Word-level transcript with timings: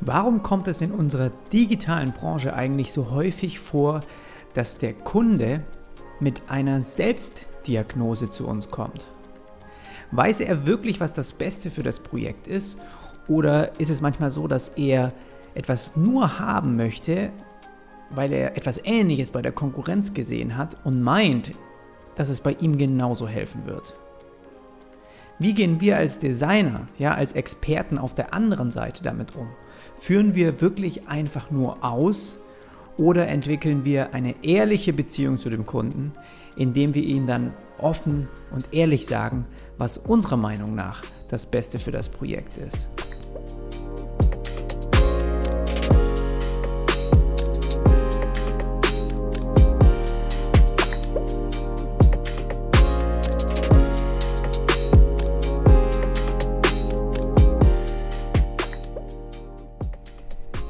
Warum 0.00 0.42
kommt 0.42 0.68
es 0.68 0.80
in 0.80 0.92
unserer 0.92 1.30
digitalen 1.52 2.12
Branche 2.12 2.54
eigentlich 2.54 2.92
so 2.92 3.10
häufig 3.10 3.58
vor, 3.58 4.00
dass 4.54 4.78
der 4.78 4.92
Kunde 4.92 5.64
mit 6.20 6.42
einer 6.48 6.82
Selbstdiagnose 6.82 8.30
zu 8.30 8.46
uns 8.46 8.70
kommt? 8.70 9.08
Weiß 10.12 10.40
er 10.40 10.66
wirklich, 10.66 11.00
was 11.00 11.12
das 11.12 11.32
Beste 11.32 11.70
für 11.70 11.82
das 11.82 11.98
Projekt 11.98 12.46
ist? 12.46 12.80
Oder 13.26 13.78
ist 13.80 13.90
es 13.90 14.00
manchmal 14.00 14.30
so, 14.30 14.46
dass 14.46 14.70
er 14.70 15.12
etwas 15.54 15.96
nur 15.96 16.38
haben 16.38 16.76
möchte, 16.76 17.30
weil 18.10 18.32
er 18.32 18.56
etwas 18.56 18.80
Ähnliches 18.84 19.30
bei 19.30 19.42
der 19.42 19.52
Konkurrenz 19.52 20.14
gesehen 20.14 20.56
hat 20.56 20.76
und 20.84 21.02
meint, 21.02 21.52
dass 22.14 22.28
es 22.28 22.40
bei 22.40 22.56
ihm 22.60 22.78
genauso 22.78 23.26
helfen 23.26 23.66
wird? 23.66 23.94
Wie 25.40 25.54
gehen 25.54 25.80
wir 25.80 25.96
als 25.96 26.18
Designer, 26.20 26.88
ja, 26.98 27.14
als 27.14 27.32
Experten 27.32 27.98
auf 27.98 28.14
der 28.14 28.32
anderen 28.32 28.70
Seite 28.70 29.02
damit 29.02 29.36
um? 29.36 29.48
Führen 30.00 30.34
wir 30.34 30.60
wirklich 30.60 31.08
einfach 31.08 31.50
nur 31.50 31.84
aus 31.84 32.40
oder 32.96 33.28
entwickeln 33.28 33.84
wir 33.84 34.12
eine 34.14 34.34
ehrliche 34.42 34.92
Beziehung 34.92 35.38
zu 35.38 35.50
dem 35.50 35.66
Kunden, 35.66 36.12
indem 36.56 36.94
wir 36.94 37.02
ihm 37.02 37.26
dann 37.26 37.52
offen 37.78 38.28
und 38.50 38.66
ehrlich 38.72 39.06
sagen, 39.06 39.46
was 39.76 39.98
unserer 39.98 40.36
Meinung 40.36 40.74
nach 40.74 41.02
das 41.28 41.46
Beste 41.46 41.78
für 41.78 41.92
das 41.92 42.08
Projekt 42.08 42.56
ist? 42.58 42.90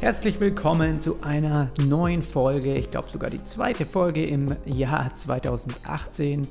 Herzlich 0.08 0.40
willkommen 0.40 1.00
zu 1.00 1.18
einer 1.20 1.70
neuen 1.86 2.22
Folge, 2.22 2.74
ich 2.74 2.90
glaube 2.90 3.10
sogar 3.10 3.28
die 3.28 3.42
zweite 3.42 3.84
Folge 3.84 4.24
im 4.24 4.56
Jahr 4.64 5.14
2018 5.14 6.48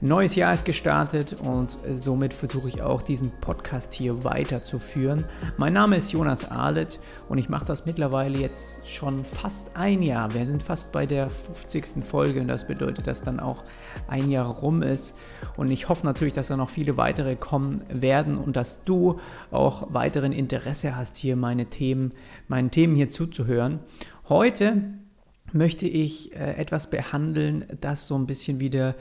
Neues 0.00 0.36
Jahr 0.36 0.54
ist 0.54 0.64
gestartet 0.64 1.40
und 1.40 1.76
somit 1.88 2.32
versuche 2.32 2.68
ich 2.68 2.82
auch 2.82 3.02
diesen 3.02 3.32
Podcast 3.40 3.92
hier 3.92 4.22
weiterzuführen. 4.22 5.26
Mein 5.56 5.72
Name 5.72 5.96
ist 5.96 6.12
Jonas 6.12 6.48
Ahlet 6.50 7.00
und 7.28 7.38
ich 7.38 7.48
mache 7.48 7.64
das 7.64 7.84
mittlerweile 7.84 8.38
jetzt 8.38 8.88
schon 8.88 9.24
fast 9.24 9.76
ein 9.76 10.02
Jahr. 10.02 10.32
Wir 10.34 10.46
sind 10.46 10.62
fast 10.62 10.92
bei 10.92 11.04
der 11.04 11.30
50. 11.30 12.04
Folge 12.04 12.40
und 12.40 12.48
das 12.48 12.66
bedeutet, 12.66 13.06
dass 13.08 13.22
dann 13.22 13.40
auch 13.40 13.64
ein 14.06 14.30
Jahr 14.30 14.46
rum 14.46 14.82
ist. 14.82 15.16
Und 15.56 15.70
ich 15.70 15.88
hoffe 15.88 16.06
natürlich, 16.06 16.34
dass 16.34 16.46
da 16.46 16.56
noch 16.56 16.70
viele 16.70 16.96
weitere 16.96 17.34
kommen 17.34 17.82
werden 17.88 18.36
und 18.36 18.56
dass 18.56 18.84
du 18.84 19.18
auch 19.50 19.92
weiteren 19.92 20.32
Interesse 20.32 20.96
hast, 20.96 21.16
hier 21.16 21.34
meine 21.34 21.66
Themen, 21.66 22.12
meinen 22.46 22.70
Themen 22.70 22.94
hier 22.94 23.10
zuzuhören. 23.10 23.80
Heute 24.28 24.82
möchte 25.52 25.86
ich 25.86 26.34
äh, 26.34 26.54
etwas 26.54 26.90
behandeln, 26.90 27.64
das 27.80 28.06
so 28.06 28.16
ein 28.16 28.26
bisschen 28.26 28.60
wieder 28.60 28.94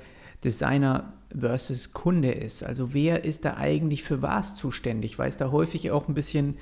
Designer 0.43 1.13
versus 1.37 1.93
Kunde 1.93 2.31
ist. 2.31 2.63
Also 2.63 2.93
wer 2.93 3.25
ist 3.25 3.45
da 3.45 3.55
eigentlich 3.57 4.03
für 4.03 4.21
was 4.21 4.55
zuständig, 4.55 5.19
weil 5.19 5.29
es 5.29 5.37
da 5.37 5.51
häufig 5.51 5.91
auch 5.91 6.07
ein 6.07 6.13
bisschen 6.13 6.57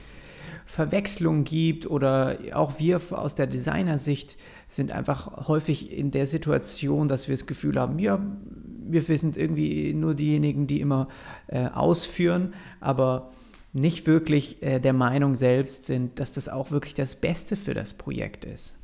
Verwechslung 0.65 1.43
gibt 1.43 1.85
oder 1.85 2.37
auch 2.53 2.79
wir 2.79 2.99
aus 3.11 3.35
der 3.35 3.47
Designersicht 3.47 4.37
sind 4.67 4.91
einfach 4.91 5.47
häufig 5.47 5.91
in 5.91 6.11
der 6.11 6.25
Situation, 6.25 7.07
dass 7.07 7.27
wir 7.27 7.35
das 7.35 7.45
Gefühl 7.45 7.79
haben, 7.79 7.99
ja, 7.99 8.19
wir 8.87 9.01
sind 9.01 9.37
irgendwie 9.37 9.93
nur 9.93 10.15
diejenigen, 10.15 10.67
die 10.67 10.81
immer 10.81 11.07
äh, 11.47 11.67
ausführen, 11.67 12.53
aber 12.79 13.31
nicht 13.73 14.07
wirklich 14.07 14.61
äh, 14.63 14.79
der 14.79 14.93
Meinung 14.93 15.35
selbst 15.35 15.85
sind, 15.85 16.19
dass 16.19 16.33
das 16.33 16.49
auch 16.49 16.71
wirklich 16.71 16.93
das 16.93 17.15
Beste 17.15 17.55
für 17.55 17.73
das 17.73 17.93
Projekt 17.93 18.45
ist. 18.45 18.77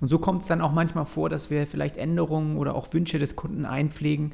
Und 0.00 0.08
so 0.08 0.18
kommt 0.18 0.42
es 0.42 0.48
dann 0.48 0.60
auch 0.60 0.72
manchmal 0.72 1.06
vor, 1.06 1.28
dass 1.28 1.50
wir 1.50 1.66
vielleicht 1.66 1.96
Änderungen 1.96 2.56
oder 2.56 2.74
auch 2.74 2.92
Wünsche 2.92 3.18
des 3.18 3.36
Kunden 3.36 3.64
einpflegen, 3.64 4.32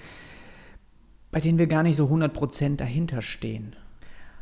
bei 1.31 1.41
denen 1.41 1.59
wir 1.59 1.67
gar 1.67 1.83
nicht 1.83 1.97
so 1.97 2.07
100% 2.07 2.77
dahinter 2.77 3.23
stehen. 3.23 3.75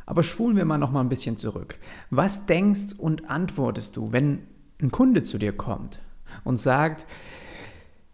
Aber 0.05 0.23
spulen 0.23 0.57
wir 0.57 0.65
mal 0.65 0.77
noch 0.77 0.91
mal 0.91 1.01
ein 1.01 1.09
bisschen 1.09 1.37
zurück. 1.37 1.79
Was 2.09 2.45
denkst 2.45 2.95
und 2.97 3.29
antwortest 3.29 3.95
du, 3.97 4.11
wenn 4.11 4.39
ein 4.81 4.91
Kunde 4.91 5.23
zu 5.23 5.37
dir 5.37 5.53
kommt 5.53 5.99
und 6.43 6.59
sagt, 6.59 7.05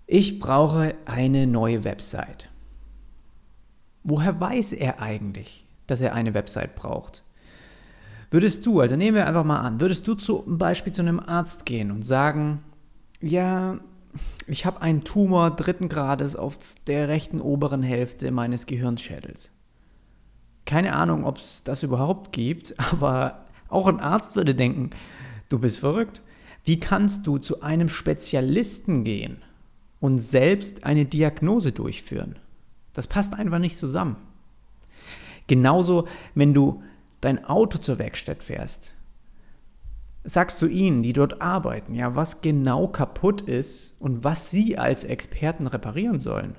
ich 0.05 0.39
brauche 0.39 0.95
eine 1.05 1.47
neue 1.47 1.83
Website? 1.83 2.49
Woher 4.03 4.39
weiß 4.39 4.73
er 4.73 5.01
eigentlich, 5.01 5.65
dass 5.87 6.01
er 6.01 6.13
eine 6.13 6.33
Website 6.33 6.75
braucht? 6.75 7.23
Würdest 8.31 8.65
du, 8.65 8.79
also 8.79 8.95
nehmen 8.95 9.15
wir 9.15 9.25
einfach 9.25 9.43
mal 9.43 9.59
an, 9.59 9.81
würdest 9.81 10.07
du 10.07 10.13
zum 10.13 10.59
Beispiel 10.59 10.93
zu 10.93 11.01
einem 11.01 11.19
Arzt 11.19 11.65
gehen 11.65 11.89
und 11.89 12.05
sagen, 12.05 12.63
ja, 13.21 13.79
ich 14.47 14.65
habe 14.65 14.81
einen 14.81 15.03
Tumor 15.03 15.51
dritten 15.51 15.89
Grades 15.89 16.35
auf 16.35 16.57
der 16.87 17.07
rechten 17.07 17.41
oberen 17.41 17.83
Hälfte 17.83 18.31
meines 18.31 18.65
Gehirnschädels. 18.65 19.51
Keine 20.65 20.95
Ahnung, 20.95 21.25
ob 21.25 21.37
es 21.37 21.63
das 21.63 21.83
überhaupt 21.83 22.31
gibt, 22.31 22.75
aber 22.91 23.45
auch 23.67 23.87
ein 23.87 23.99
Arzt 23.99 24.35
würde 24.35 24.55
denken, 24.55 24.91
du 25.49 25.59
bist 25.59 25.79
verrückt. 25.79 26.21
Wie 26.63 26.79
kannst 26.79 27.25
du 27.25 27.37
zu 27.37 27.61
einem 27.61 27.89
Spezialisten 27.89 29.03
gehen 29.03 29.41
und 29.99 30.19
selbst 30.19 30.83
eine 30.83 31.05
Diagnose 31.05 31.71
durchführen? 31.71 32.37
Das 32.93 33.07
passt 33.07 33.33
einfach 33.33 33.59
nicht 33.59 33.77
zusammen. 33.77 34.17
Genauso, 35.47 36.07
wenn 36.35 36.53
du 36.53 36.83
dein 37.21 37.43
Auto 37.45 37.79
zur 37.79 37.97
Werkstatt 37.97 38.43
fährst 38.43 38.95
sagst 40.29 40.61
du 40.61 40.67
ihnen, 40.67 41.01
die 41.01 41.13
dort 41.13 41.41
arbeiten, 41.41 41.95
ja, 41.95 42.15
was 42.15 42.41
genau 42.41 42.87
kaputt 42.87 43.41
ist 43.41 43.95
und 43.99 44.23
was 44.23 44.51
sie 44.51 44.77
als 44.77 45.03
Experten 45.03 45.65
reparieren 45.65 46.19
sollen. 46.19 46.55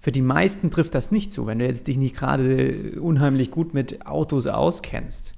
Für 0.00 0.10
die 0.10 0.22
meisten 0.22 0.70
trifft 0.70 0.94
das 0.94 1.12
nicht 1.12 1.32
zu, 1.32 1.46
wenn 1.46 1.60
du 1.60 1.66
jetzt 1.66 1.86
dich 1.86 1.96
nicht 1.96 2.16
gerade 2.16 3.00
unheimlich 3.00 3.50
gut 3.50 3.72
mit 3.72 4.06
Autos 4.06 4.46
auskennst. 4.46 5.34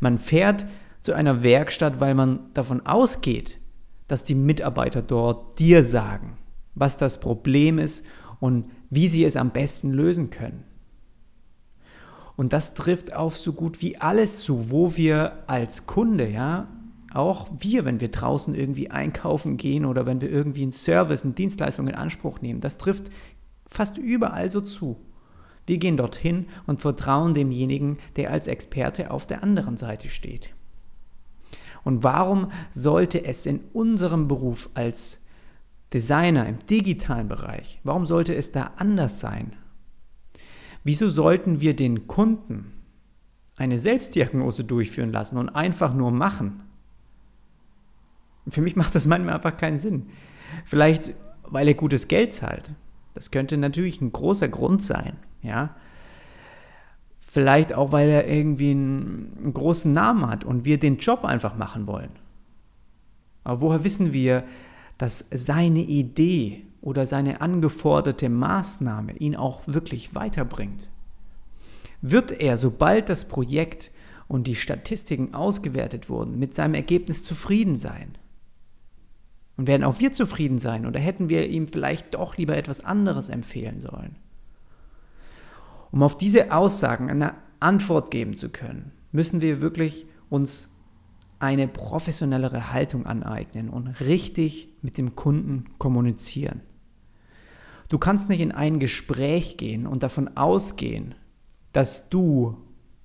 Man 0.00 0.18
fährt 0.18 0.66
zu 1.02 1.12
einer 1.12 1.42
Werkstatt, 1.42 2.00
weil 2.00 2.14
man 2.14 2.52
davon 2.52 2.84
ausgeht, 2.84 3.60
dass 4.08 4.24
die 4.24 4.34
Mitarbeiter 4.34 5.02
dort 5.02 5.58
dir 5.58 5.84
sagen, 5.84 6.36
was 6.74 6.96
das 6.96 7.20
Problem 7.20 7.78
ist 7.78 8.04
und 8.40 8.70
wie 8.90 9.08
sie 9.08 9.24
es 9.24 9.36
am 9.36 9.50
besten 9.50 9.92
lösen 9.92 10.30
können. 10.30 10.64
Und 12.36 12.52
das 12.52 12.74
trifft 12.74 13.14
auf 13.14 13.36
so 13.36 13.52
gut 13.52 13.80
wie 13.80 13.96
alles 13.98 14.42
zu, 14.42 14.70
wo 14.70 14.96
wir 14.96 15.44
als 15.46 15.86
Kunde, 15.86 16.28
ja, 16.28 16.68
auch 17.12 17.48
wir, 17.58 17.84
wenn 17.84 18.00
wir 18.00 18.10
draußen 18.10 18.54
irgendwie 18.54 18.90
einkaufen 18.90 19.56
gehen 19.56 19.84
oder 19.84 20.04
wenn 20.04 20.20
wir 20.20 20.30
irgendwie 20.30 20.62
einen 20.62 20.72
Service, 20.72 21.24
eine 21.24 21.34
Dienstleistung 21.34 21.86
in 21.86 21.94
Anspruch 21.94 22.40
nehmen, 22.40 22.60
das 22.60 22.76
trifft 22.76 23.10
fast 23.66 23.98
überall 23.98 24.50
so 24.50 24.60
zu. 24.60 24.96
Wir 25.66 25.78
gehen 25.78 25.96
dorthin 25.96 26.46
und 26.66 26.80
vertrauen 26.80 27.32
demjenigen, 27.32 27.98
der 28.16 28.32
als 28.32 28.48
Experte 28.48 29.12
auf 29.12 29.26
der 29.26 29.42
anderen 29.42 29.76
Seite 29.76 30.10
steht. 30.10 30.50
Und 31.84 32.02
warum 32.02 32.50
sollte 32.70 33.24
es 33.24 33.46
in 33.46 33.60
unserem 33.72 34.26
Beruf 34.26 34.68
als 34.74 35.24
Designer 35.92 36.48
im 36.48 36.58
digitalen 36.58 37.28
Bereich, 37.28 37.78
warum 37.84 38.06
sollte 38.06 38.34
es 38.34 38.50
da 38.50 38.72
anders 38.76 39.20
sein 39.20 39.52
Wieso 40.84 41.08
sollten 41.08 41.60
wir 41.60 41.74
den 41.74 42.06
Kunden 42.06 42.72
eine 43.56 43.78
Selbstdiagnose 43.78 44.64
durchführen 44.64 45.12
lassen 45.12 45.38
und 45.38 45.48
einfach 45.48 45.94
nur 45.94 46.10
machen? 46.10 46.62
Für 48.46 48.60
mich 48.60 48.76
macht 48.76 48.94
das 48.94 49.06
manchmal 49.06 49.34
einfach 49.34 49.56
keinen 49.56 49.78
Sinn. 49.78 50.10
Vielleicht, 50.66 51.14
weil 51.42 51.66
er 51.66 51.74
gutes 51.74 52.06
Geld 52.06 52.34
zahlt. 52.34 52.72
Das 53.14 53.30
könnte 53.30 53.56
natürlich 53.56 54.00
ein 54.00 54.12
großer 54.12 54.48
Grund 54.48 54.82
sein, 54.82 55.16
ja. 55.42 55.74
Vielleicht 57.20 57.74
auch, 57.74 57.90
weil 57.90 58.08
er 58.08 58.28
irgendwie 58.28 58.70
einen, 58.70 59.36
einen 59.38 59.54
großen 59.54 59.92
Namen 59.92 60.28
hat 60.28 60.44
und 60.44 60.64
wir 60.64 60.78
den 60.78 60.98
Job 60.98 61.24
einfach 61.24 61.56
machen 61.56 61.88
wollen. 61.88 62.10
Aber 63.42 63.60
woher 63.60 63.84
wissen 63.84 64.12
wir, 64.12 64.44
dass 64.98 65.26
seine 65.32 65.80
Idee 65.80 66.64
oder 66.84 67.06
seine 67.06 67.40
angeforderte 67.40 68.28
Maßnahme 68.28 69.16
ihn 69.16 69.36
auch 69.36 69.62
wirklich 69.66 70.14
weiterbringt? 70.14 70.90
Wird 72.02 72.30
er, 72.30 72.58
sobald 72.58 73.08
das 73.08 73.26
Projekt 73.26 73.90
und 74.28 74.46
die 74.46 74.54
Statistiken 74.54 75.32
ausgewertet 75.32 76.10
wurden, 76.10 76.38
mit 76.38 76.54
seinem 76.54 76.74
Ergebnis 76.74 77.24
zufrieden 77.24 77.78
sein? 77.78 78.18
Und 79.56 79.66
werden 79.66 79.84
auch 79.84 79.98
wir 79.98 80.12
zufrieden 80.12 80.58
sein 80.58 80.84
oder 80.84 81.00
hätten 81.00 81.30
wir 81.30 81.48
ihm 81.48 81.68
vielleicht 81.68 82.12
doch 82.12 82.36
lieber 82.36 82.56
etwas 82.56 82.84
anderes 82.84 83.30
empfehlen 83.30 83.80
sollen? 83.80 84.16
Um 85.90 86.02
auf 86.02 86.18
diese 86.18 86.52
Aussagen 86.52 87.08
eine 87.08 87.34
Antwort 87.60 88.10
geben 88.10 88.36
zu 88.36 88.50
können, 88.50 88.92
müssen 89.10 89.40
wir 89.40 89.62
wirklich 89.62 90.06
uns 90.28 90.74
eine 91.38 91.66
professionellere 91.66 92.72
Haltung 92.72 93.06
aneignen 93.06 93.70
und 93.70 93.86
richtig 94.00 94.68
mit 94.82 94.98
dem 94.98 95.14
Kunden 95.14 95.64
kommunizieren. 95.78 96.60
Du 97.88 97.98
kannst 97.98 98.28
nicht 98.28 98.40
in 98.40 98.52
ein 98.52 98.78
Gespräch 98.78 99.56
gehen 99.56 99.86
und 99.86 100.02
davon 100.02 100.36
ausgehen, 100.36 101.14
dass 101.72 102.08
du 102.08 102.56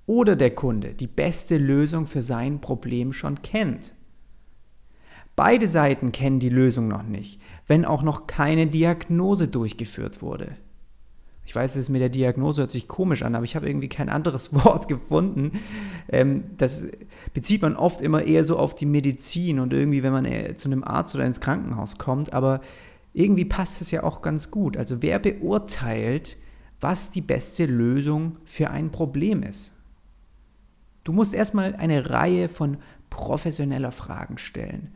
oder 0.06 0.36
der 0.36 0.56
Kunde 0.56 0.96
die 0.96 1.08
beste 1.08 1.58
Lösung 1.58 2.08
für 2.08 2.22
sein 2.22 2.62
Problem 2.62 3.14
schon 3.14 3.42
kennt. 3.42 3.94
Beide 5.36 5.68
Seiten 5.68 6.12
kennen 6.12 6.40
die 6.40 6.50
Lösung 6.50 6.88
noch 6.88 7.04
nicht, 7.04 7.40
wenn 7.68 7.86
auch 7.86 8.04
noch 8.04 8.28
keine 8.28 8.68
Diagnose 8.68 9.48
durchgeführt 9.48 10.22
wurde. 10.22 10.56
Ich 11.46 11.56
weiß, 11.56 11.78
es 11.78 11.90
mit 11.90 12.02
der 12.02 12.10
Diagnose 12.10 12.62
hört 12.62 12.72
sich 12.72 12.88
komisch 12.88 13.24
an, 13.24 13.34
aber 13.34 13.44
ich 13.44 13.56
habe 13.56 13.68
irgendwie 13.68 13.88
kein 13.88 14.10
anderes 14.10 14.54
Wort 14.66 14.88
gefunden. 14.88 15.60
Ähm, 16.08 16.44
das 16.58 16.88
bezieht 17.34 17.62
man 17.62 17.76
oft 17.76 18.02
immer 18.02 18.24
eher 18.24 18.44
so 18.44 18.58
auf 18.58 18.76
die 18.76 18.86
Medizin 18.86 19.60
und 19.60 19.74
irgendwie, 19.74 20.04
wenn 20.04 20.12
man 20.12 20.26
äh, 20.26 20.56
zu 20.56 20.70
einem 20.70 20.84
Arzt 20.84 21.16
oder 21.16 21.26
ins 21.26 21.42
Krankenhaus 21.42 21.98
kommt. 21.98 22.34
Aber 22.34 22.62
irgendwie 23.14 23.46
passt 23.46 23.82
es 23.82 23.92
ja 23.92 24.04
auch 24.04 24.22
ganz 24.22 24.52
gut. 24.52 24.78
Also 24.78 25.02
wer 25.02 25.20
beurteilt, 25.20 26.38
was 26.80 27.12
die 27.12 27.22
beste 27.22 27.66
Lösung 27.66 28.38
für 28.46 28.70
ein 28.70 28.92
Problem 28.92 29.44
ist? 29.44 29.76
Du 31.04 31.14
musst 31.14 31.34
erstmal 31.34 31.76
eine 31.76 32.10
Reihe 32.10 32.50
von 32.50 32.78
professioneller 33.10 33.92
Fragen 33.92 34.38
stellen, 34.38 34.92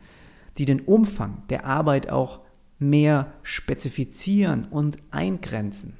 die 0.58 0.64
den 0.64 0.80
Umfang 0.80 1.42
der 1.50 1.66
Arbeit 1.66 2.08
auch 2.10 2.40
mehr 2.78 3.32
spezifizieren 3.42 4.64
und 4.64 4.98
eingrenzen. 5.10 5.96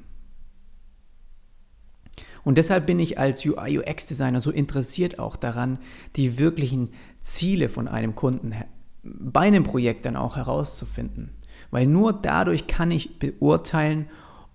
Und 2.44 2.58
deshalb 2.58 2.86
bin 2.86 3.00
ich 3.00 3.18
als 3.18 3.44
UI-UX-Designer 3.44 4.40
so 4.40 4.50
interessiert 4.50 5.18
auch 5.18 5.36
daran, 5.36 5.78
die 6.14 6.38
wirklichen 6.38 6.90
Ziele 7.22 7.68
von 7.68 7.88
einem 7.88 8.14
Kunden 8.14 8.54
bei 9.02 9.40
einem 9.40 9.64
Projekt 9.64 10.04
dann 10.04 10.16
auch 10.16 10.36
herauszufinden. 10.36 11.30
Weil 11.70 11.86
nur 11.86 12.12
dadurch 12.12 12.66
kann 12.66 12.90
ich 12.90 13.18
beurteilen, 13.18 14.08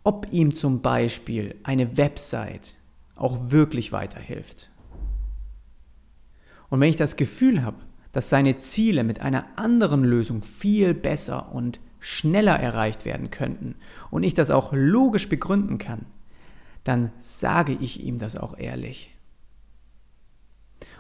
ob 0.04 0.28
ihm 0.32 0.56
zum 0.56 0.82
Beispiel 0.82 1.56
eine 1.64 1.98
Website 1.98 2.76
auch 3.16 3.52
wirklich 3.52 3.92
weiterhilft. 3.92 4.70
Und 6.70 6.80
wenn 6.80 6.90
ich 6.90 6.96
das 6.96 7.16
Gefühl 7.16 7.64
habe, 7.64 7.78
dass 8.12 8.30
seine 8.30 8.58
Ziele 8.58 9.04
mit 9.04 9.22
einer 9.22 9.46
anderen 9.56 10.04
Lösung 10.04 10.44
viel 10.44 10.94
besser 10.94 11.52
und 11.54 11.80
schneller 12.00 12.58
erreicht 12.58 13.06
werden 13.06 13.30
könnten 13.30 13.76
und 14.10 14.24
ich 14.24 14.34
das 14.34 14.52
auch 14.52 14.72
logisch 14.74 15.30
begründen 15.30 15.78
kann, 15.78 16.06
dann 16.84 17.12
sage 17.18 17.78
ich 17.80 18.04
ihm 18.04 18.18
das 18.20 18.36
auch 18.36 18.58
ehrlich. 18.58 19.16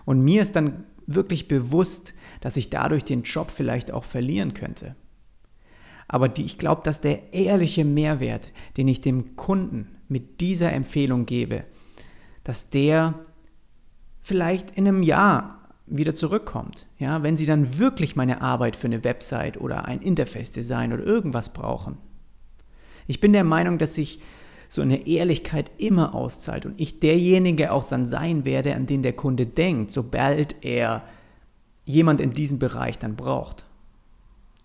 Und 0.05 0.21
mir 0.21 0.41
ist 0.41 0.55
dann 0.55 0.85
wirklich 1.07 1.47
bewusst, 1.47 2.13
dass 2.41 2.57
ich 2.57 2.69
dadurch 2.69 3.03
den 3.03 3.23
Job 3.23 3.49
vielleicht 3.51 3.91
auch 3.91 4.03
verlieren 4.03 4.53
könnte. 4.53 4.95
Aber 6.09 6.27
die, 6.27 6.43
ich 6.43 6.57
glaube, 6.57 6.81
dass 6.83 6.99
der 6.99 7.33
ehrliche 7.33 7.85
Mehrwert, 7.85 8.51
den 8.75 8.89
ich 8.89 8.99
dem 8.99 9.37
Kunden 9.37 9.95
mit 10.09 10.41
dieser 10.41 10.73
Empfehlung 10.73 11.25
gebe, 11.25 11.63
dass 12.43 12.71
der 12.71 13.13
vielleicht 14.21 14.75
in 14.75 14.87
einem 14.87 15.03
Jahr 15.03 15.69
wieder 15.85 16.13
zurückkommt. 16.13 16.87
Ja, 16.97 17.23
wenn 17.23 17.37
sie 17.37 17.45
dann 17.45 17.77
wirklich 17.77 18.15
meine 18.15 18.41
Arbeit 18.41 18.75
für 18.75 18.87
eine 18.87 19.03
Website 19.03 19.61
oder 19.61 19.85
ein 19.85 20.01
Interface-Design 20.01 20.93
oder 20.93 21.03
irgendwas 21.03 21.53
brauchen. 21.53 21.97
Ich 23.07 23.19
bin 23.19 23.31
der 23.31 23.43
Meinung, 23.43 23.77
dass 23.77 23.95
sich 23.95 24.19
so 24.67 24.81
eine 24.81 25.07
Ehrlichkeit 25.07 25.71
immer 25.77 26.13
auszahlt 26.13 26.65
und 26.65 26.79
ich 26.79 26.99
derjenige 26.99 27.71
auch 27.71 27.87
dann 27.87 28.05
sein 28.05 28.45
werde, 28.45 28.75
an 28.75 28.85
den 28.85 29.01
der 29.01 29.13
Kunde 29.13 29.45
denkt, 29.47 29.91
sobald 29.91 30.63
er 30.63 31.03
jemand 31.85 32.21
in 32.21 32.31
diesem 32.31 32.59
Bereich 32.59 32.99
dann 32.99 33.15
braucht. 33.15 33.65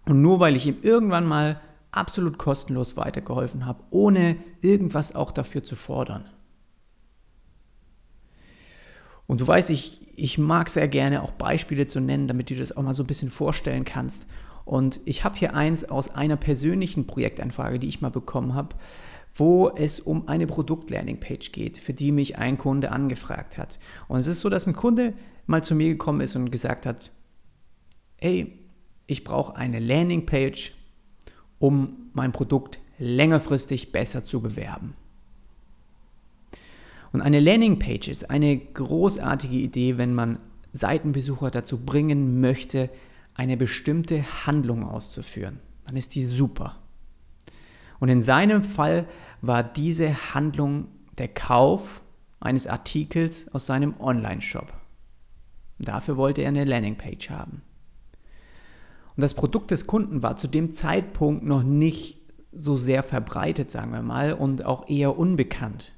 Und 0.04 0.20
nur 0.20 0.40
weil 0.40 0.56
ich 0.56 0.66
ihm 0.66 0.76
irgendwann 0.82 1.26
mal 1.26 1.60
absolut 1.90 2.38
kostenlos 2.38 2.96
weitergeholfen 2.96 3.66
habe, 3.66 3.82
ohne 3.90 4.36
irgendwas 4.60 5.14
auch 5.14 5.30
dafür 5.30 5.62
zu 5.62 5.76
fordern. 5.76 6.26
Und 9.26 9.40
du 9.40 9.46
weißt, 9.46 9.70
ich, 9.70 10.00
ich 10.16 10.36
mag 10.36 10.68
sehr 10.68 10.88
gerne 10.88 11.22
auch 11.22 11.30
Beispiele 11.30 11.86
zu 11.86 12.00
nennen, 12.00 12.28
damit 12.28 12.50
du 12.50 12.56
das 12.56 12.76
auch 12.76 12.82
mal 12.82 12.92
so 12.92 13.04
ein 13.04 13.06
bisschen 13.06 13.30
vorstellen 13.30 13.84
kannst. 13.84 14.28
Und 14.66 15.00
ich 15.04 15.24
habe 15.24 15.38
hier 15.38 15.54
eins 15.54 15.84
aus 15.84 16.14
einer 16.14 16.36
persönlichen 16.36 17.06
Projektanfrage, 17.06 17.78
die 17.78 17.88
ich 17.88 18.00
mal 18.00 18.10
bekommen 18.10 18.54
habe 18.54 18.76
wo 19.34 19.68
es 19.70 20.00
um 20.00 20.28
eine 20.28 20.46
Produkt-Landing-Page 20.46 21.50
geht, 21.52 21.78
für 21.78 21.92
die 21.92 22.12
mich 22.12 22.38
ein 22.38 22.56
Kunde 22.56 22.92
angefragt 22.92 23.58
hat. 23.58 23.80
Und 24.06 24.20
es 24.20 24.28
ist 24.28 24.40
so, 24.40 24.48
dass 24.48 24.66
ein 24.66 24.76
Kunde 24.76 25.14
mal 25.46 25.64
zu 25.64 25.74
mir 25.74 25.88
gekommen 25.88 26.20
ist 26.20 26.36
und 26.36 26.50
gesagt 26.50 26.86
hat, 26.86 27.10
hey, 28.16 28.63
ich 29.06 29.24
brauche 29.24 29.56
eine 29.56 29.80
Landing-Page, 29.80 30.74
um 31.58 32.10
mein 32.12 32.32
Produkt 32.32 32.78
längerfristig 32.98 33.92
besser 33.92 34.24
zu 34.24 34.40
bewerben. 34.40 34.94
Und 37.12 37.20
eine 37.20 37.40
Landing-Page 37.40 38.08
ist 38.08 38.30
eine 38.30 38.56
großartige 38.56 39.56
Idee, 39.56 39.98
wenn 39.98 40.14
man 40.14 40.38
Seitenbesucher 40.72 41.50
dazu 41.50 41.84
bringen 41.84 42.40
möchte, 42.40 42.90
eine 43.34 43.56
bestimmte 43.56 44.46
Handlung 44.46 44.84
auszuführen. 44.84 45.60
Dann 45.86 45.96
ist 45.96 46.14
die 46.14 46.24
super. 46.24 46.76
Und 48.00 48.08
in 48.08 48.22
seinem 48.22 48.64
Fall 48.64 49.06
war 49.40 49.62
diese 49.62 50.34
Handlung 50.34 50.88
der 51.18 51.28
Kauf 51.28 52.02
eines 52.40 52.66
Artikels 52.66 53.52
aus 53.54 53.66
seinem 53.66 53.94
Online-Shop. 54.00 54.72
Dafür 55.78 56.16
wollte 56.16 56.42
er 56.42 56.48
eine 56.48 56.64
Landingpage 56.64 57.30
haben. 57.30 57.62
Und 59.16 59.20
das 59.20 59.34
Produkt 59.34 59.70
des 59.70 59.86
Kunden 59.86 60.22
war 60.22 60.36
zu 60.36 60.48
dem 60.48 60.74
Zeitpunkt 60.74 61.44
noch 61.44 61.62
nicht 61.62 62.18
so 62.52 62.76
sehr 62.76 63.02
verbreitet, 63.02 63.70
sagen 63.70 63.92
wir 63.92 64.02
mal, 64.02 64.32
und 64.32 64.64
auch 64.64 64.88
eher 64.88 65.18
unbekannt. 65.18 65.92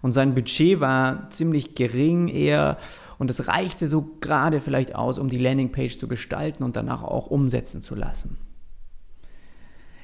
Und 0.00 0.12
sein 0.12 0.34
Budget 0.34 0.80
war 0.80 1.28
ziemlich 1.28 1.74
gering 1.74 2.28
eher 2.28 2.78
und 3.18 3.30
es 3.30 3.48
reichte 3.48 3.88
so 3.88 4.16
gerade 4.20 4.60
vielleicht 4.60 4.94
aus, 4.94 5.18
um 5.18 5.28
die 5.28 5.38
Landingpage 5.38 5.98
zu 5.98 6.06
gestalten 6.06 6.62
und 6.62 6.76
danach 6.76 7.02
auch 7.02 7.26
umsetzen 7.26 7.82
zu 7.82 7.94
lassen. 7.94 8.38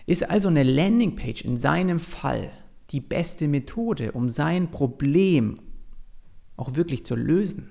Ist 0.06 0.28
also 0.28 0.49
eine 0.49 0.64
Landingpage 0.64 1.43
in 1.43 1.56
seinem 1.56 2.00
Fall 2.00 2.50
die 2.90 3.00
beste 3.00 3.49
Methode, 3.49 4.12
um 4.12 4.28
sein 4.28 4.70
Problem 4.70 5.55
auch 6.56 6.75
wirklich 6.75 7.06
zu 7.06 7.14
lösen? 7.14 7.70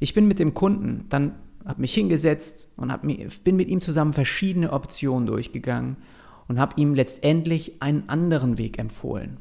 Ich 0.00 0.12
bin 0.12 0.28
mit 0.28 0.38
dem 0.38 0.54
Kunden 0.54 1.06
dann 1.08 1.34
habe 1.64 1.80
mich 1.80 1.94
hingesetzt 1.94 2.68
und 2.76 2.92
hab 2.92 3.04
mir, 3.04 3.28
bin 3.42 3.56
mit 3.56 3.68
ihm 3.68 3.80
zusammen 3.80 4.12
verschiedene 4.12 4.72
Optionen 4.72 5.26
durchgegangen 5.26 5.96
und 6.48 6.58
habe 6.58 6.80
ihm 6.80 6.94
letztendlich 6.94 7.80
einen 7.80 8.08
anderen 8.08 8.58
Weg 8.58 8.78
empfohlen. 8.78 9.38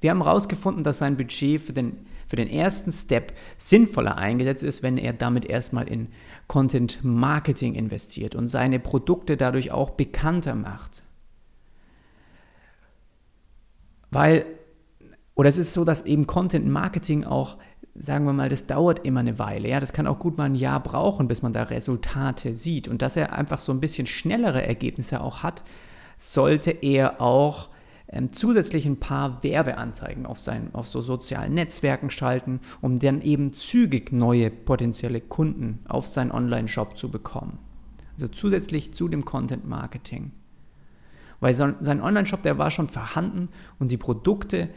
Wir 0.00 0.10
haben 0.10 0.24
herausgefunden, 0.24 0.82
dass 0.82 0.98
sein 0.98 1.16
Budget 1.16 1.62
für 1.62 1.72
den, 1.72 2.06
für 2.26 2.34
den 2.34 2.48
ersten 2.48 2.90
Step 2.90 3.34
sinnvoller 3.56 4.18
eingesetzt 4.18 4.64
ist, 4.64 4.82
wenn 4.82 4.98
er 4.98 5.12
damit 5.12 5.44
erstmal 5.44 5.88
in 5.88 6.08
Content 6.48 7.04
Marketing 7.04 7.74
investiert 7.74 8.34
und 8.34 8.48
seine 8.48 8.80
Produkte 8.80 9.36
dadurch 9.36 9.70
auch 9.70 9.90
bekannter 9.90 10.56
macht. 10.56 11.04
Weil, 14.10 14.44
oder 15.36 15.48
es 15.48 15.56
ist 15.56 15.72
so, 15.72 15.84
dass 15.84 16.02
eben 16.02 16.26
Content 16.26 16.66
Marketing 16.66 17.22
auch, 17.22 17.58
sagen 17.94 18.24
wir 18.24 18.32
mal, 18.32 18.48
das 18.48 18.66
dauert 18.66 19.04
immer 19.04 19.20
eine 19.20 19.38
Weile. 19.38 19.68
Ja, 19.68 19.80
das 19.80 19.92
kann 19.92 20.06
auch 20.06 20.18
gut 20.18 20.38
mal 20.38 20.44
ein 20.44 20.54
Jahr 20.54 20.82
brauchen, 20.82 21.28
bis 21.28 21.42
man 21.42 21.52
da 21.52 21.64
Resultate 21.64 22.52
sieht. 22.52 22.88
Und 22.88 23.02
dass 23.02 23.16
er 23.16 23.32
einfach 23.32 23.58
so 23.58 23.72
ein 23.72 23.80
bisschen 23.80 24.06
schnellere 24.06 24.66
Ergebnisse 24.66 25.20
auch 25.20 25.42
hat, 25.42 25.62
sollte 26.18 26.70
er 26.70 27.20
auch 27.20 27.68
ähm, 28.08 28.32
zusätzlich 28.32 28.86
ein 28.86 28.98
paar 29.00 29.42
Werbeanzeigen 29.42 30.26
auf, 30.26 30.38
sein, 30.38 30.70
auf 30.72 30.88
so 30.88 31.02
sozialen 31.02 31.54
Netzwerken 31.54 32.10
schalten, 32.10 32.60
um 32.80 32.98
dann 32.98 33.20
eben 33.20 33.52
zügig 33.52 34.12
neue 34.12 34.50
potenzielle 34.50 35.20
Kunden 35.20 35.80
auf 35.86 36.06
seinen 36.06 36.32
Online-Shop 36.32 36.96
zu 36.96 37.10
bekommen. 37.10 37.58
Also 38.14 38.28
zusätzlich 38.28 38.94
zu 38.94 39.08
dem 39.08 39.24
Content 39.24 39.66
Marketing. 39.66 40.32
Weil 41.40 41.54
sein 41.54 42.00
Online-Shop, 42.00 42.42
der 42.42 42.56
war 42.56 42.70
schon 42.70 42.86
vorhanden 42.86 43.48
und 43.80 43.90
die 43.90 43.96
Produkte, 43.96 44.68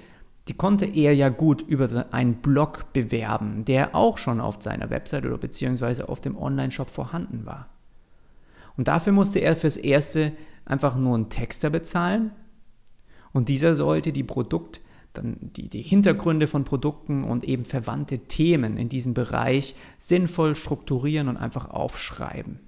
die 0.47 0.53
konnte 0.53 0.85
er 0.85 1.13
ja 1.15 1.29
gut 1.29 1.61
über 1.61 1.87
einen 2.11 2.35
Blog 2.35 2.93
bewerben, 2.93 3.65
der 3.65 3.95
auch 3.95 4.17
schon 4.17 4.39
auf 4.39 4.61
seiner 4.61 4.89
Website 4.89 5.25
oder 5.25 5.37
beziehungsweise 5.37 6.07
auf 6.07 6.21
dem 6.21 6.37
Online-Shop 6.37 6.89
vorhanden 6.89 7.45
war. 7.45 7.69
Und 8.77 8.87
dafür 8.87 9.13
musste 9.13 9.39
er 9.39 9.55
fürs 9.55 9.77
Erste 9.77 10.33
einfach 10.65 10.95
nur 10.95 11.15
einen 11.15 11.29
Texter 11.29 11.69
bezahlen, 11.69 12.31
und 13.35 13.49
dieser 13.49 13.75
sollte 13.75 14.13
die 14.13 14.23
Produkt, 14.23 14.79
dann 15.11 15.35
die, 15.41 15.67
die 15.67 15.81
Hintergründe 15.81 16.47
von 16.47 16.63
Produkten 16.63 17.25
und 17.25 17.43
eben 17.43 17.65
verwandte 17.65 18.19
Themen 18.19 18.77
in 18.77 18.87
diesem 18.87 19.13
Bereich 19.13 19.75
sinnvoll 19.97 20.55
strukturieren 20.55 21.27
und 21.27 21.35
einfach 21.35 21.69
aufschreiben. 21.69 22.61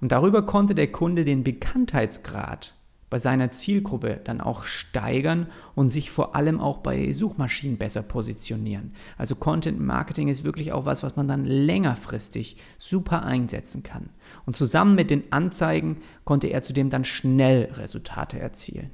Und 0.00 0.12
darüber 0.12 0.46
konnte 0.46 0.74
der 0.74 0.90
Kunde 0.90 1.26
den 1.26 1.44
Bekanntheitsgrad 1.44 2.74
bei 3.10 3.18
seiner 3.18 3.50
Zielgruppe 3.50 4.20
dann 4.22 4.40
auch 4.40 4.62
steigern 4.62 5.48
und 5.74 5.90
sich 5.90 6.10
vor 6.12 6.36
allem 6.36 6.60
auch 6.60 6.78
bei 6.78 7.12
Suchmaschinen 7.12 7.76
besser 7.76 8.02
positionieren. 8.02 8.94
Also 9.18 9.34
Content 9.34 9.80
Marketing 9.80 10.28
ist 10.28 10.44
wirklich 10.44 10.72
auch 10.72 10.86
was, 10.86 11.02
was 11.02 11.16
man 11.16 11.26
dann 11.26 11.44
längerfristig 11.44 12.56
super 12.78 13.24
einsetzen 13.24 13.82
kann. 13.82 14.10
Und 14.46 14.56
zusammen 14.56 14.94
mit 14.94 15.10
den 15.10 15.32
Anzeigen 15.32 15.98
konnte 16.24 16.46
er 16.46 16.62
zudem 16.62 16.88
dann 16.88 17.04
schnell 17.04 17.72
Resultate 17.74 18.38
erzielen. 18.38 18.90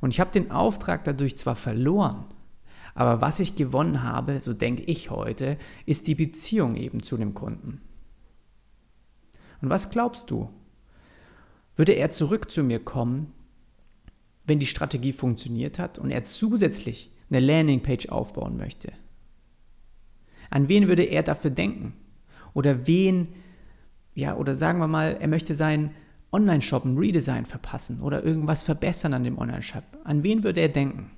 Und 0.00 0.12
ich 0.12 0.18
habe 0.18 0.32
den 0.32 0.50
Auftrag 0.50 1.04
dadurch 1.04 1.38
zwar 1.38 1.56
verloren, 1.56 2.24
Aber 2.94 3.20
was 3.20 3.38
ich 3.38 3.54
gewonnen 3.54 4.02
habe, 4.02 4.40
so 4.40 4.52
denke 4.52 4.82
ich 4.82 5.10
heute, 5.10 5.58
ist 5.86 6.08
die 6.08 6.16
Beziehung 6.16 6.74
eben 6.74 7.02
zu 7.02 7.16
dem 7.16 7.34
Kunden. 7.34 7.80
Und 9.62 9.70
was 9.70 9.90
glaubst 9.90 10.30
du? 10.30 10.50
Würde 11.80 11.92
er 11.92 12.10
zurück 12.10 12.50
zu 12.50 12.62
mir 12.62 12.78
kommen, 12.78 13.32
wenn 14.44 14.58
die 14.58 14.66
Strategie 14.66 15.14
funktioniert 15.14 15.78
hat 15.78 15.98
und 15.98 16.10
er 16.10 16.24
zusätzlich 16.24 17.10
eine 17.30 17.40
Landingpage 17.40 18.10
aufbauen 18.10 18.58
möchte? 18.58 18.92
An 20.50 20.68
wen 20.68 20.88
würde 20.88 21.04
er 21.04 21.22
dafür 21.22 21.50
denken? 21.50 21.94
Oder 22.52 22.86
wen, 22.86 23.28
ja, 24.14 24.36
oder 24.36 24.56
sagen 24.56 24.78
wir 24.78 24.88
mal, 24.88 25.16
er 25.20 25.28
möchte 25.28 25.54
seinen 25.54 25.92
Online-Shop 26.32 26.84
ein 26.84 26.98
Redesign 26.98 27.46
verpassen 27.46 28.02
oder 28.02 28.22
irgendwas 28.24 28.62
verbessern 28.62 29.14
an 29.14 29.24
dem 29.24 29.38
Online-Shop. 29.38 29.84
An 30.04 30.22
wen 30.22 30.44
würde 30.44 30.60
er 30.60 30.68
denken? 30.68 31.12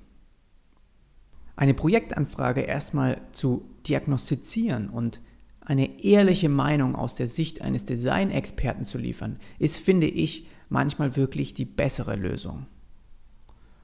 Eine 1.57 1.73
Projektanfrage 1.73 2.61
erstmal 2.61 3.19
zu 3.33 3.65
diagnostizieren 3.85 4.87
und 4.87 5.19
eine 5.59 6.01
ehrliche 6.01 6.47
Meinung 6.47 6.95
aus 6.95 7.15
der 7.15 7.27
Sicht 7.27 7.61
eines 7.61 7.83
Design-Experten 7.83 8.85
zu 8.85 8.97
liefern, 8.97 9.41
ist, 9.59 9.75
finde 9.75 10.07
ich, 10.07 10.47
manchmal 10.69 11.15
wirklich 11.15 11.53
die 11.53 11.65
bessere 11.65 12.15
Lösung. 12.15 12.67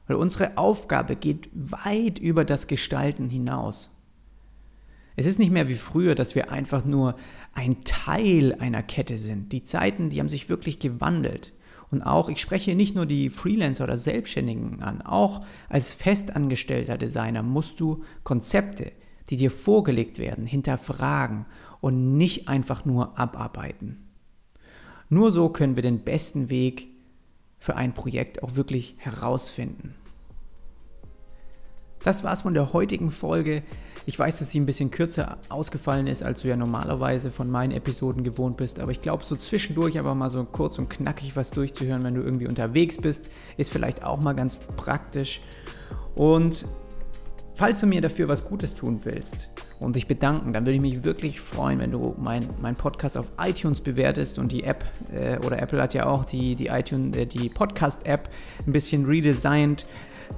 Weil 0.07 0.17
unsere 0.17 0.57
Aufgabe 0.57 1.15
geht 1.15 1.49
weit 1.53 2.19
über 2.19 2.43
das 2.45 2.67
Gestalten 2.67 3.29
hinaus. 3.29 3.91
Es 5.15 5.25
ist 5.25 5.37
nicht 5.37 5.51
mehr 5.51 5.67
wie 5.67 5.75
früher, 5.75 6.15
dass 6.15 6.33
wir 6.33 6.51
einfach 6.51 6.85
nur 6.85 7.15
ein 7.53 7.83
Teil 7.83 8.55
einer 8.59 8.81
Kette 8.81 9.17
sind. 9.17 9.51
Die 9.51 9.63
Zeiten, 9.63 10.09
die 10.09 10.19
haben 10.19 10.29
sich 10.29 10.49
wirklich 10.49 10.79
gewandelt. 10.79 11.53
Und 11.91 12.03
auch, 12.03 12.29
ich 12.29 12.39
spreche 12.39 12.75
nicht 12.75 12.95
nur 12.95 13.05
die 13.05 13.29
Freelancer 13.29 13.83
oder 13.83 13.97
Selbstständigen 13.97 14.81
an, 14.81 15.01
auch 15.01 15.43
als 15.67 15.93
festangestellter 15.93 16.97
Designer 16.97 17.43
musst 17.43 17.79
du 17.79 18.03
Konzepte, 18.23 18.91
die 19.29 19.37
dir 19.37 19.51
vorgelegt 19.51 20.19
werden, 20.19 20.45
hinterfragen 20.45 21.45
und 21.81 22.17
nicht 22.17 22.47
einfach 22.47 22.85
nur 22.85 23.17
abarbeiten. 23.17 24.08
Nur 25.09 25.31
so 25.31 25.49
können 25.49 25.75
wir 25.75 25.83
den 25.83 25.99
besten 25.99 26.49
Weg 26.49 26.87
für 27.57 27.75
ein 27.75 27.93
Projekt 27.93 28.43
auch 28.43 28.55
wirklich 28.55 28.95
herausfinden. 28.99 29.95
Das 32.03 32.23
war's 32.23 32.43
von 32.43 32.53
der 32.53 32.71
heutigen 32.71 33.11
Folge. 33.11 33.63
Ich 34.05 34.17
weiß, 34.17 34.39
dass 34.39 34.51
sie 34.51 34.59
ein 34.59 34.65
bisschen 34.65 34.91
kürzer 34.91 35.37
ausgefallen 35.49 36.07
ist, 36.07 36.23
als 36.23 36.41
du 36.41 36.47
ja 36.47 36.55
normalerweise 36.55 37.29
von 37.29 37.51
meinen 37.51 37.71
Episoden 37.71 38.23
gewohnt 38.23 38.55
bist, 38.55 38.79
aber 38.79 38.91
ich 38.91 39.01
glaube, 39.01 39.25
so 39.25 39.35
zwischendurch 39.35 39.99
aber 39.99 40.15
mal 40.15 40.29
so 40.29 40.43
kurz 40.45 40.79
und 40.79 40.89
knackig 40.89 41.35
was 41.35 41.51
durchzuhören, 41.51 42.03
wenn 42.03 42.15
du 42.15 42.21
irgendwie 42.21 42.47
unterwegs 42.47 42.97
bist, 42.97 43.29
ist 43.57 43.71
vielleicht 43.71 44.05
auch 44.05 44.21
mal 44.21 44.33
ganz 44.33 44.57
praktisch. 44.77 45.41
Und 46.15 46.65
falls 47.59 47.81
du 47.81 47.87
mir 47.87 47.99
dafür 47.99 48.29
was 48.29 48.45
Gutes 48.45 48.73
tun 48.73 49.01
willst 49.03 49.49
und 49.81 49.97
dich 49.97 50.07
bedanken, 50.07 50.53
dann 50.53 50.65
würde 50.65 50.75
ich 50.75 50.81
mich 50.81 51.03
wirklich 51.03 51.41
freuen, 51.41 51.79
wenn 51.79 51.91
du 51.91 52.15
meinen 52.17 52.47
mein 52.61 52.77
Podcast 52.77 53.17
auf 53.17 53.33
iTunes 53.37 53.81
bewertest 53.81 54.39
und 54.39 54.53
die 54.53 54.63
App, 54.63 54.85
äh, 55.11 55.45
oder 55.45 55.61
Apple 55.61 55.81
hat 55.81 55.93
ja 55.93 56.05
auch 56.05 56.23
die, 56.23 56.55
die 56.55 56.67
iTunes, 56.67 57.17
äh, 57.17 57.25
die 57.25 57.49
Podcast-App 57.49 58.29
ein 58.65 58.71
bisschen 58.71 59.05
redesigned. 59.05 59.89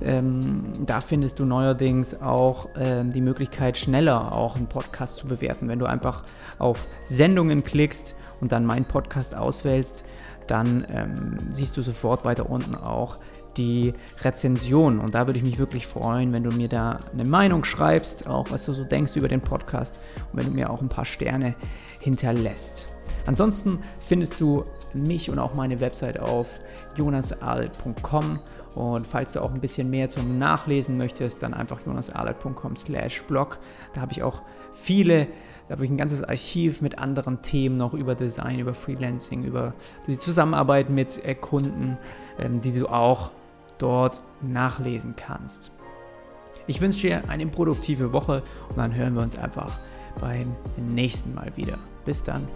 Ähm, 0.02 0.64
da 0.84 1.00
findest 1.00 1.38
du 1.38 1.46
neuerdings 1.46 2.20
auch 2.20 2.70
ähm, 2.76 3.12
die 3.12 3.22
Möglichkeit, 3.22 3.78
schneller 3.78 4.32
auch 4.32 4.56
einen 4.56 4.68
Podcast 4.68 5.18
zu 5.18 5.28
bewerten. 5.28 5.68
Wenn 5.68 5.78
du 5.78 5.86
einfach 5.86 6.24
auf 6.58 6.88
Sendungen 7.04 7.64
klickst 7.64 8.16
und 8.40 8.52
dann 8.52 8.66
meinen 8.66 8.86
Podcast 8.86 9.36
auswählst, 9.36 10.04
dann 10.48 10.88
ähm, 10.90 11.38
siehst 11.52 11.78
du 11.78 11.84
sofort 11.84 12.26
weiter 12.26 12.50
unten 12.50 12.74
auch 12.74 13.20
die 13.58 13.94
Rezension. 14.22 15.00
Und 15.00 15.16
da 15.16 15.28
würde 15.28 15.38
ich 15.38 15.46
mich 15.46 15.58
wirklich 15.58 15.88
freuen, 15.88 16.34
wenn 16.34 16.44
du 16.44 16.52
mir 16.52 16.68
da 16.68 17.00
eine 17.12 17.26
Meinung 17.26 17.64
schreibst, 17.64 18.28
auch 18.28 18.52
was 18.52 18.66
du 18.66 18.74
so 18.74 18.84
denkst 18.84 19.16
über 19.16 19.28
den 19.28 19.42
Podcast 19.42 20.00
und 20.32 20.40
wenn 20.40 20.46
du 20.46 20.52
mir 20.52 20.70
auch 20.70 20.82
ein 20.82 20.90
paar 20.90 21.06
Sterne 21.06 21.56
hinterlässt. 22.00 22.88
Ansonsten 23.26 23.80
findest 24.00 24.42
du 24.42 24.66
mich 24.94 25.30
und 25.30 25.40
auch 25.40 25.54
meine 25.54 25.80
Website 25.80 26.20
auf 26.20 26.60
jonasadelt.com 26.96 28.40
und 28.76 29.06
falls 29.06 29.34
du 29.34 29.42
auch 29.42 29.54
ein 29.54 29.60
bisschen 29.60 29.90
mehr 29.90 30.10
zum 30.10 30.38
Nachlesen 30.38 30.98
möchtest, 30.98 31.44
dann 31.44 31.54
einfach 31.54 31.86
jonasadelt.com 31.86 32.76
slash 32.76 33.24
blog. 33.24 33.60
Da 33.94 34.02
habe 34.02 34.14
ich 34.14 34.24
auch 34.24 34.42
viele, 34.74 35.28
da 35.68 35.76
habe 35.76 35.86
ich 35.86 35.92
ein 35.92 35.98
ganzes 35.98 36.24
Archiv 36.24 36.82
mit 36.82 36.98
anderen 36.98 37.42
Themen 37.42 37.78
noch 37.78 37.94
über 37.94 38.16
Design, 38.16 38.60
über 38.60 38.74
Freelancing, 38.74 39.44
über 39.44 39.74
die 40.08 40.18
Zusammenarbeit 40.18 40.90
mit 40.90 41.24
äh, 41.26 41.36
Kunden, 41.36 41.98
ähm, 42.40 42.62
die 42.62 42.72
du 42.72 42.88
auch 42.88 43.32
dort 43.82 44.22
nachlesen 44.42 45.16
kannst. 45.16 45.72
Ich 46.68 46.80
wünsche 46.82 47.02
dir 47.08 47.30
eine 47.30 47.48
produktive 47.48 48.14
Woche 48.14 48.44
und 48.70 48.78
dann 48.78 48.94
hören 48.94 49.16
wir 49.16 49.24
uns 49.24 49.38
einfach 49.38 49.80
beim 50.20 50.56
nächsten 50.78 51.34
Mal 51.34 51.56
wieder. 51.58 51.78
Bis 52.06 52.24
dann. 52.24 52.48